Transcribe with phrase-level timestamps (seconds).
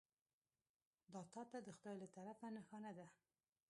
[1.13, 3.07] دا تا ته د خدای له طرفه نښانه ده.